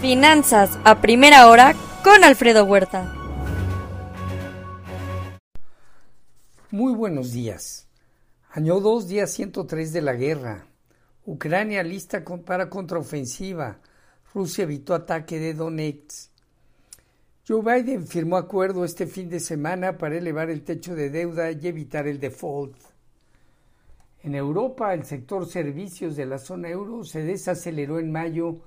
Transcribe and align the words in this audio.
Finanzas 0.00 0.78
a 0.84 1.00
primera 1.00 1.48
hora 1.48 1.74
con 2.04 2.22
Alfredo 2.22 2.66
Huerta. 2.66 3.10
Muy 6.70 6.92
buenos 6.92 7.32
días. 7.32 7.88
Año 8.50 8.78
2, 8.80 9.08
día 9.08 9.26
103 9.26 9.94
de 9.94 10.02
la 10.02 10.12
guerra. 10.12 10.66
Ucrania 11.24 11.82
lista 11.82 12.22
para 12.44 12.68
contraofensiva. 12.68 13.78
Rusia 14.34 14.64
evitó 14.64 14.94
ataque 14.94 15.38
de 15.38 15.54
Donetsk. 15.54 16.30
Joe 17.48 17.62
Biden 17.62 18.06
firmó 18.06 18.36
acuerdo 18.36 18.84
este 18.84 19.06
fin 19.06 19.30
de 19.30 19.40
semana 19.40 19.96
para 19.96 20.18
elevar 20.18 20.50
el 20.50 20.62
techo 20.62 20.94
de 20.94 21.08
deuda 21.08 21.50
y 21.52 21.66
evitar 21.66 22.06
el 22.06 22.20
default. 22.20 22.76
En 24.22 24.34
Europa, 24.34 24.92
el 24.92 25.04
sector 25.04 25.46
servicios 25.46 26.16
de 26.16 26.26
la 26.26 26.38
zona 26.38 26.68
euro 26.68 27.02
se 27.02 27.22
desaceleró 27.22 27.98
en 27.98 28.12
mayo 28.12 28.60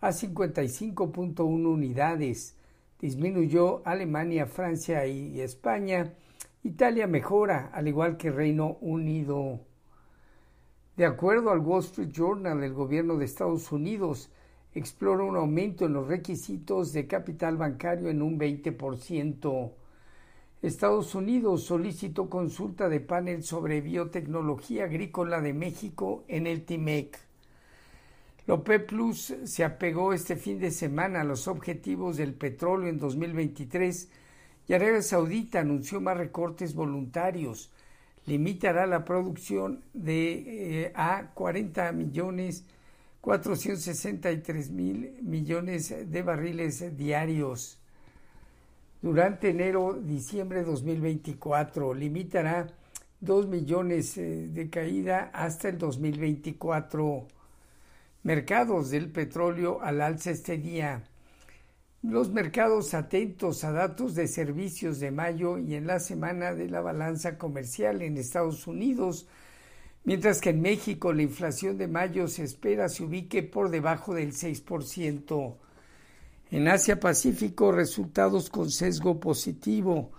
a 0.00 0.10
55.1 0.10 1.40
unidades. 1.66 2.56
Disminuyó 3.00 3.82
Alemania, 3.86 4.46
Francia 4.46 5.06
y 5.06 5.40
España. 5.40 6.14
Italia 6.62 7.06
mejora, 7.06 7.70
al 7.74 7.88
igual 7.88 8.16
que 8.16 8.30
Reino 8.30 8.78
Unido. 8.80 9.60
De 10.96 11.04
acuerdo 11.04 11.50
al 11.50 11.58
Wall 11.58 11.82
Street 11.82 12.10
Journal, 12.10 12.62
el 12.62 12.72
gobierno 12.72 13.16
de 13.16 13.24
Estados 13.24 13.72
Unidos 13.72 14.30
explora 14.74 15.24
un 15.24 15.36
aumento 15.36 15.86
en 15.86 15.92
los 15.92 16.06
requisitos 16.06 16.92
de 16.92 17.06
capital 17.06 17.56
bancario 17.56 18.08
en 18.10 18.22
un 18.22 18.38
20%. 18.38 19.72
Estados 20.62 21.14
Unidos 21.14 21.64
solicitó 21.64 22.30
consulta 22.30 22.88
de 22.88 23.00
panel 23.00 23.42
sobre 23.42 23.80
biotecnología 23.80 24.84
agrícola 24.84 25.40
de 25.40 25.52
México 25.52 26.24
en 26.28 26.46
el 26.46 26.64
TIMEC. 26.64 27.18
Lope 28.46 28.78
Plus 28.80 29.34
se 29.44 29.64
apegó 29.64 30.12
este 30.12 30.36
fin 30.36 30.58
de 30.58 30.70
semana 30.70 31.22
a 31.22 31.24
los 31.24 31.48
objetivos 31.48 32.18
del 32.18 32.34
petróleo 32.34 32.88
en 32.88 32.98
2023 32.98 34.08
y 34.68 34.72
Arabia 34.74 35.00
Saudita 35.00 35.60
anunció 35.60 36.00
más 36.00 36.18
recortes 36.18 36.74
voluntarios. 36.74 37.70
Limitará 38.26 38.86
la 38.86 39.04
producción 39.04 39.82
de 39.94 40.84
eh, 40.84 40.92
a 40.94 41.30
40 41.32 41.92
millones 41.92 42.64
463 43.22 44.70
mil 44.70 45.16
millones 45.22 45.94
de 46.10 46.22
barriles 46.22 46.94
diarios. 46.98 47.78
Durante 49.00 49.48
enero-diciembre 49.48 50.58
de 50.58 50.64
2024 50.66 51.94
limitará 51.94 52.66
2 53.20 53.48
millones 53.48 54.18
eh, 54.18 54.48
de 54.52 54.68
caída 54.68 55.30
hasta 55.32 55.70
el 55.70 55.78
2024 55.78 57.28
mercados 58.24 58.90
del 58.90 59.10
petróleo 59.10 59.80
al 59.82 60.00
alza 60.00 60.30
este 60.30 60.56
día. 60.56 61.04
Los 62.02 62.30
mercados 62.30 62.94
atentos 62.94 63.64
a 63.64 63.70
datos 63.70 64.14
de 64.14 64.28
servicios 64.28 64.98
de 64.98 65.10
mayo 65.10 65.58
y 65.58 65.74
en 65.74 65.86
la 65.86 66.00
semana 66.00 66.54
de 66.54 66.68
la 66.68 66.80
balanza 66.80 67.38
comercial 67.38 68.02
en 68.02 68.16
Estados 68.16 68.66
Unidos, 68.66 69.26
mientras 70.04 70.40
que 70.40 70.50
en 70.50 70.62
México 70.62 71.12
la 71.12 71.22
inflación 71.22 71.76
de 71.78 71.86
mayo 71.86 72.26
se 72.26 72.44
espera 72.44 72.88
se 72.88 73.04
ubique 73.04 73.42
por 73.42 73.70
debajo 73.70 74.14
del 74.14 74.32
6%. 74.32 75.56
En 76.50 76.68
Asia 76.68 76.98
Pacífico, 77.00 77.72
resultados 77.72 78.48
con 78.48 78.70
sesgo 78.70 79.20
positivo. 79.20 80.12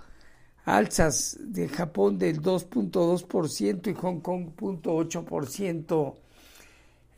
Alzas 0.66 1.38
de 1.40 1.70
Japón 1.70 2.18
del 2.18 2.42
2.2% 2.42 3.92
y 3.92 3.94
Hong 3.94 4.20
Kong 4.20 4.50
0.8%. 4.58 6.16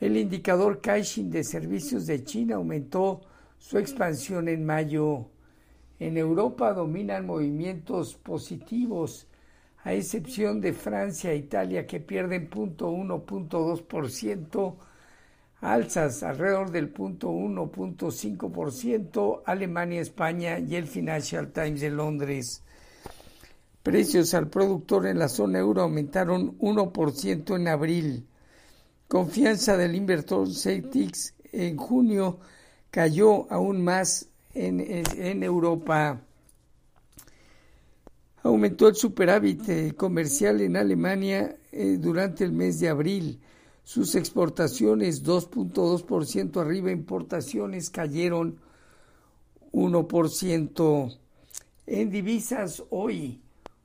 El 0.00 0.16
indicador 0.16 0.80
Caixin 0.80 1.30
de 1.30 1.42
servicios 1.42 2.06
de 2.06 2.22
China 2.22 2.54
aumentó 2.54 3.22
su 3.58 3.78
expansión 3.78 4.48
en 4.48 4.64
mayo. 4.64 5.26
En 5.98 6.16
Europa 6.16 6.72
dominan 6.72 7.26
movimientos 7.26 8.14
positivos, 8.14 9.26
a 9.82 9.94
excepción 9.94 10.60
de 10.60 10.72
Francia 10.72 11.32
e 11.32 11.36
Italia 11.36 11.88
que 11.88 11.98
pierden 11.98 12.48
0.1, 12.48 14.76
alzas 15.60 16.22
alrededor 16.22 16.70
del 16.70 16.94
0.1, 16.94 19.42
Alemania, 19.44 20.00
España 20.00 20.60
y 20.60 20.76
el 20.76 20.86
Financial 20.86 21.50
Times 21.50 21.80
de 21.80 21.90
Londres. 21.90 22.62
Precios 23.82 24.32
al 24.34 24.48
productor 24.48 25.08
en 25.08 25.18
la 25.18 25.26
zona 25.28 25.58
euro 25.58 25.82
aumentaron 25.82 26.56
1% 26.58 27.56
en 27.56 27.66
abril 27.66 28.28
Confianza 29.08 29.78
del 29.78 29.94
inversor 29.94 30.52
Celtics 30.52 31.34
en 31.50 31.78
junio 31.78 32.40
cayó 32.90 33.50
aún 33.50 33.82
más 33.82 34.28
en, 34.52 35.42
Europa. 35.42 36.20
Aumentó 38.42 38.86
el 38.86 38.96
superávit 38.96 39.66
eh, 39.68 39.94
comercial 39.96 40.60
en 40.60 40.76
Alemania 40.76 41.56
eh, 41.72 41.96
durante 41.98 42.44
el 42.44 42.52
mes 42.52 42.80
de 42.80 42.90
abril. 42.90 43.40
Sus 43.82 44.14
exportaciones 44.14 45.24
2.2% 45.24 46.60
arriba, 46.60 46.90
importaciones 46.90 47.88
cayeron 47.88 48.60
1%. 49.72 51.18
En 51.86 52.10
divisas 52.10 52.84
hoy, 52.90 53.40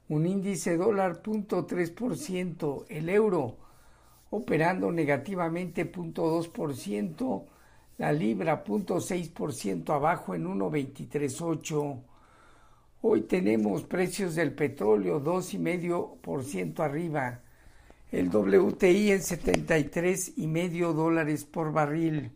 un 0.10 0.26
índice 0.26 0.76
dólar 0.76 1.24
0.3%, 1.24 2.86
el 2.90 3.08
euro 3.08 3.64
operando 4.36 4.92
negativamente 4.92 5.92
0.2%, 5.92 7.46
la 8.00 8.12
libra 8.12 8.64
0.6% 8.64 9.94
abajo 9.94 10.34
en 10.34 10.46
1.238. 10.48 12.02
Hoy 13.04 13.22
tenemos 13.22 13.84
precios 13.84 14.34
del 14.34 14.54
petróleo 14.54 15.24
2,5% 15.24 16.80
arriba, 16.80 17.42
el 18.12 18.30
WTI 18.30 19.12
en 19.12 19.20
73,5 19.20 20.94
dólares 20.94 21.46
por 21.46 21.72
barril. 21.72 22.32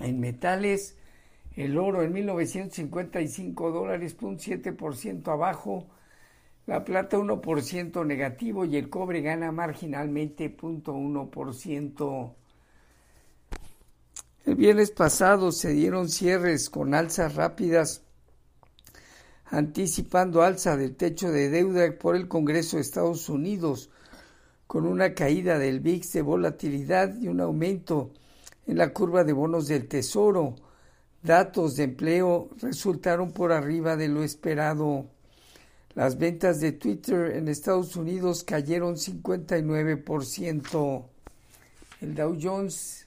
En 0.00 0.18
metales, 0.18 0.98
el 1.54 1.78
oro 1.78 2.02
en 2.02 2.12
1955 2.12 3.70
dólares, 3.70 4.16
0.7% 4.18 5.28
abajo, 5.28 5.86
la 6.66 6.84
plata 6.84 7.18
1% 7.18 8.06
negativo 8.06 8.64
y 8.64 8.76
el 8.76 8.88
cobre 8.88 9.20
gana 9.20 9.50
marginalmente 9.52 10.56
0.1%. 10.56 12.34
El 14.44 14.54
viernes 14.56 14.90
pasado 14.90 15.52
se 15.52 15.70
dieron 15.70 16.08
cierres 16.08 16.68
con 16.68 16.94
alzas 16.94 17.36
rápidas, 17.36 18.02
anticipando 19.46 20.42
alza 20.42 20.76
del 20.76 20.96
techo 20.96 21.30
de 21.30 21.48
deuda 21.48 21.96
por 21.98 22.16
el 22.16 22.26
Congreso 22.28 22.76
de 22.76 22.82
Estados 22.82 23.28
Unidos, 23.28 23.90
con 24.66 24.86
una 24.86 25.14
caída 25.14 25.58
del 25.58 25.80
VIX 25.80 26.12
de 26.12 26.22
volatilidad 26.22 27.14
y 27.20 27.28
un 27.28 27.40
aumento 27.40 28.12
en 28.66 28.78
la 28.78 28.92
curva 28.92 29.24
de 29.24 29.32
bonos 29.32 29.68
del 29.68 29.86
Tesoro. 29.86 30.54
Datos 31.22 31.76
de 31.76 31.84
empleo 31.84 32.48
resultaron 32.60 33.32
por 33.32 33.52
arriba 33.52 33.96
de 33.96 34.08
lo 34.08 34.22
esperado. 34.22 35.06
Las 35.94 36.16
ventas 36.16 36.58
de 36.60 36.72
Twitter 36.72 37.36
en 37.36 37.48
Estados 37.48 37.96
Unidos 37.96 38.44
cayeron 38.44 38.96
59%. 38.96 41.04
El 42.00 42.14
Dow 42.14 42.38
Jones 42.40 43.06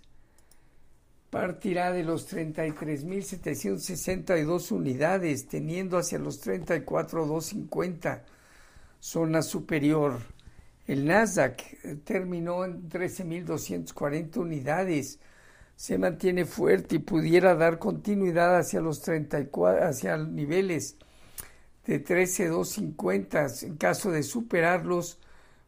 partirá 1.31 1.91
de 1.91 2.03
los 2.03 2.31
33.762 2.31 4.71
unidades, 4.71 5.47
teniendo 5.47 5.97
hacia 5.97 6.19
los 6.19 6.45
34.250, 6.45 8.21
zona 8.99 9.41
superior. 9.41 10.19
El 10.85 11.05
Nasdaq 11.05 11.63
terminó 12.03 12.65
en 12.65 12.87
13.240 12.87 14.37
unidades, 14.37 15.17
se 15.75 15.97
mantiene 15.97 16.45
fuerte 16.45 16.97
y 16.97 16.99
pudiera 16.99 17.55
dar 17.55 17.79
continuidad 17.79 18.59
hacia 18.59 18.79
los 18.79 19.01
34, 19.01 19.87
hacia 19.87 20.17
niveles 20.17 20.97
de 21.85 21.99
13,250. 21.99 23.47
En 23.63 23.77
caso 23.77 24.11
de 24.11 24.23
superarlos, 24.23 25.19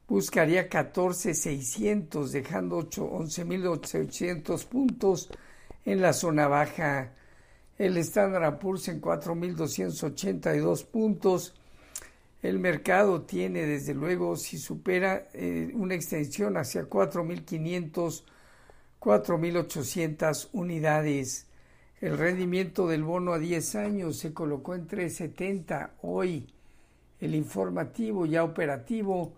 buscaría 0.07 0.69
14,600, 0.69 2.31
dejando 2.31 2.77
11,800 2.77 4.65
puntos 4.65 5.29
en 5.85 6.01
la 6.01 6.13
zona 6.13 6.47
baja. 6.47 7.13
El 7.77 7.97
Standard 7.97 8.57
Poor's 8.59 8.87
en 8.87 8.99
4,282 8.99 10.83
puntos. 10.83 11.53
El 12.41 12.59
mercado 12.59 13.23
tiene, 13.23 13.65
desde 13.65 13.93
luego, 13.93 14.35
si 14.35 14.57
supera 14.57 15.27
eh, 15.33 15.71
una 15.73 15.95
extensión 15.95 16.57
hacia 16.57 16.89
4.500, 16.89 18.23
4.800 18.99 20.49
unidades. 20.53 21.46
El 21.99 22.15
rendimiento 22.15 22.87
del 22.87 23.03
bono 23.03 23.33
a 23.33 23.39
10 23.39 23.75
años 23.75 24.17
se 24.17 24.31
colocó 24.31 24.75
en 24.75 24.87
3.70. 24.87 25.89
Hoy 26.03 26.45
el 27.19 27.33
informativo 27.33 28.27
ya 28.27 28.43
operativo 28.43 29.33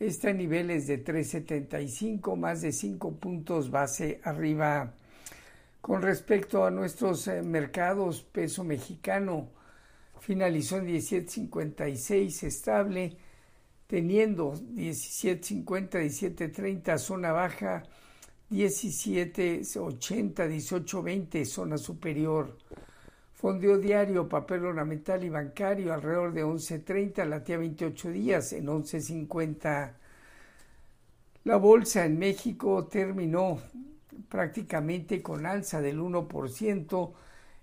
está 0.00 0.30
en 0.30 0.38
niveles 0.38 0.88
de 0.88 1.04
3.75, 1.04 2.34
más 2.34 2.62
de 2.62 2.72
5 2.72 3.12
puntos 3.12 3.70
base 3.70 4.20
arriba. 4.24 4.92
Con 5.80 6.02
respecto 6.02 6.64
a 6.64 6.72
nuestros 6.72 7.28
eh, 7.28 7.42
mercados, 7.42 8.22
peso 8.22 8.64
mexicano 8.64 9.48
finalizó 10.18 10.78
en 10.78 10.88
17.56 10.88 12.42
estable, 12.42 13.16
teniendo 13.86 14.54
17.50, 14.54 15.64
17.30 15.90 16.98
zona 16.98 17.30
baja, 17.30 17.84
17.80, 18.50 20.48
18.20 20.48 21.44
zona 21.44 21.78
superior. 21.78 22.56
Fondeo 23.34 23.78
diario, 23.78 24.28
papel 24.28 24.64
ornamental 24.66 25.24
y 25.24 25.30
bancario 25.30 25.94
alrededor 25.94 26.32
de 26.32 26.44
11.30, 26.44 27.24
latía 27.26 27.58
28 27.58 28.10
días 28.10 28.52
en 28.52 28.66
11.50. 28.66 29.92
La 31.44 31.56
bolsa 31.56 32.04
en 32.04 32.18
México 32.18 32.86
terminó 32.86 33.60
prácticamente 34.28 35.22
con 35.22 35.46
alza 35.46 35.80
del 35.80 36.00
1% 36.00 37.12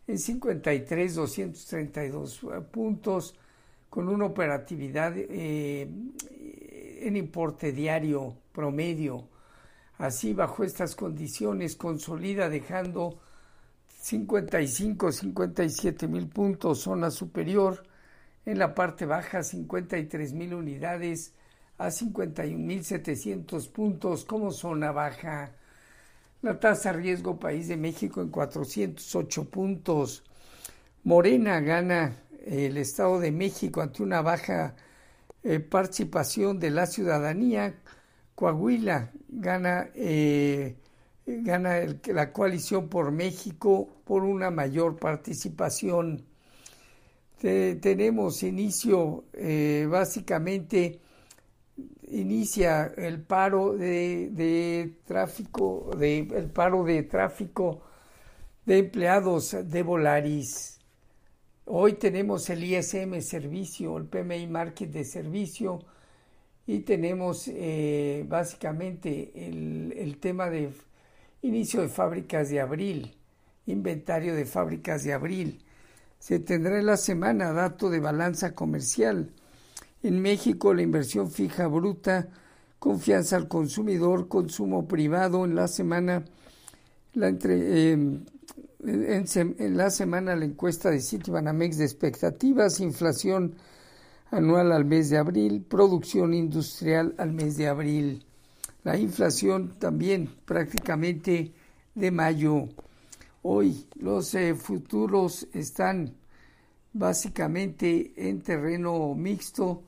en 0.08 0.16
53.232 0.16 2.64
puntos, 2.72 3.36
con 3.90 4.10
una 4.10 4.26
operatividad 4.26 5.14
eh, 5.16 5.88
en 7.02 7.16
importe 7.16 7.72
diario 7.72 8.36
promedio. 8.52 9.30
Así, 9.98 10.34
bajo 10.34 10.64
estas 10.64 10.96
condiciones, 10.96 11.76
consolida 11.76 12.50
dejando 12.50 13.20
55, 13.88 15.12
57 15.12 16.08
mil 16.08 16.28
puntos, 16.28 16.82
zona 16.82 17.10
superior. 17.10 17.84
En 18.46 18.60
la 18.60 18.74
parte 18.76 19.06
baja, 19.06 19.44
53 19.44 20.34
mil 20.34 20.54
unidades 20.54 21.34
a 21.78 21.92
51 21.92 22.58
mil 22.58 22.84
700 22.84 23.68
puntos 23.70 24.26
como 24.26 24.52
zona 24.52 24.92
baja. 24.92 25.52
La 26.42 26.60
tasa 26.60 26.94
riesgo 26.94 27.40
país 27.40 27.68
de 27.68 27.78
México 27.78 28.22
en 28.22 28.30
408 28.30 29.50
puntos. 29.50 30.24
Morena 31.04 31.60
gana 31.60 32.16
el 32.46 32.78
Estado 32.78 33.20
de 33.20 33.32
México 33.32 33.82
ante 33.82 34.04
una 34.04 34.22
baja 34.22 34.76
eh, 35.44 35.60
participación 35.60 36.60
de 36.60 36.70
la 36.70 36.86
ciudadanía. 36.86 37.76
Coahuila 38.38 39.12
gana 39.30 39.90
eh, 39.96 40.76
gana 41.26 41.80
la 42.06 42.32
coalición 42.32 42.88
por 42.88 43.12
México 43.12 43.90
por 44.06 44.24
una 44.24 44.52
mayor 44.52 44.98
participación. 44.98 46.24
tenemos 47.42 48.44
inicio, 48.44 49.24
eh, 49.34 49.88
básicamente, 49.90 51.00
inicia 52.10 52.94
el 52.96 53.22
paro 53.22 53.76
de, 53.76 54.94
tráfico, 55.06 55.90
de, 55.98 56.20
el 56.20 56.52
paro 56.52 56.84
de 56.84 57.02
tráfico 57.04 57.82
de 58.68 58.78
empleados 58.78 59.58
de 59.64 59.82
Volaris. 59.82 60.80
Hoy 61.66 61.94
tenemos 61.94 62.52
el 62.52 62.64
ISM 62.64 63.20
servicio, 63.22 63.98
el 63.98 64.06
PMI 64.06 64.46
Market 64.46 64.92
de 64.92 65.04
servicio 65.06 65.80
y 66.68 66.80
tenemos 66.80 67.48
eh, 67.48 68.26
básicamente 68.28 69.32
el, 69.48 69.94
el 69.98 70.18
tema 70.18 70.50
de 70.50 70.70
inicio 71.42 71.82
de 71.82 71.88
fábricas 71.88 72.50
de 72.50 72.60
abril, 72.60 73.16
inventario 73.66 74.36
de 74.36 74.46
fábricas 74.46 75.04
de 75.04 75.14
abril. 75.14 75.64
Se 76.20 76.40
tendrá 76.40 76.78
en 76.78 76.86
la 76.86 76.98
semana 76.98 77.54
dato 77.54 77.90
de 77.90 78.02
balanza 78.02 78.54
comercial. 78.54 79.32
En 80.04 80.22
México 80.22 80.74
la 80.74 80.82
inversión 80.82 81.32
fija 81.32 81.68
bruta, 81.68 82.28
confianza 82.80 83.38
al 83.38 83.48
consumidor, 83.48 84.28
consumo 84.28 84.88
privado 84.88 85.46
en 85.46 85.56
la 85.56 85.68
semana, 85.70 86.26
la 87.14 87.30
entre, 87.30 87.92
em, 87.92 88.26
en, 88.86 89.78
la 89.78 89.90
semana 89.90 90.36
la 90.36 90.46
encuesta 90.46 90.90
de 90.90 91.00
Citibanamex 91.00 91.78
de 91.78 91.86
expectativas, 91.86 92.80
inflación 92.80 93.56
anual 94.32 94.72
al 94.72 94.86
mes 94.86 95.10
de 95.10 95.18
abril, 95.18 95.62
producción 95.62 96.34
industrial 96.34 97.16
al 97.18 97.32
mes 97.32 97.58
de 97.58 97.68
abril. 97.68 98.26
La 98.84 98.98
inflación 98.98 99.78
también 99.80 100.30
prácticamente 100.46 101.54
de 101.96 102.12
mayo. 102.12 102.70
Hoy 103.42 103.88
los 103.96 104.34
eh, 104.36 104.56
futuros 104.56 105.48
están 105.54 106.16
básicamente 106.94 108.14
en 108.18 108.42
terreno 108.42 109.14
mixto, 109.16 109.84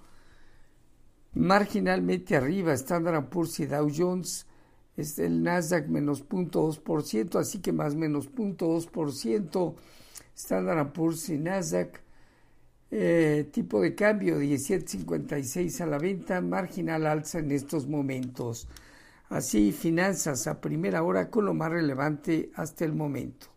marginalmente 1.34 2.36
arriba, 2.36 2.74
Standard 2.74 3.30
Poor's 3.30 3.60
y 3.60 3.66
Dow 3.66 3.90
Jones, 3.96 4.46
es 4.96 5.18
el 5.18 5.44
Nasdaq 5.44 5.88
menos 5.88 6.28
0.2%, 6.28 7.40
así 7.40 7.60
que 7.60 7.72
más 7.72 7.96
menos 7.96 8.30
0.2%, 8.32 9.76
Standard 10.36 10.92
Poor's 10.92 11.30
y 11.30 11.38
Nasdaq, 11.38 12.02
eh, 12.92 13.50
tipo 13.52 13.82
de 13.82 13.96
cambio 13.96 14.40
17.56 14.40 15.82
a 15.82 15.86
la 15.86 15.98
venta, 15.98 16.42
marginal 16.42 17.06
alza 17.08 17.40
en 17.40 17.52
estos 17.52 17.88
momentos. 17.88 18.68
Así, 19.30 19.72
finanzas 19.72 20.48
a 20.48 20.60
primera 20.62 21.04
hora 21.04 21.30
con 21.30 21.46
lo 21.46 21.54
más 21.54 21.72
relevante 21.72 22.52
hasta 22.56 22.86
el 22.86 22.94
momento. 22.94 23.48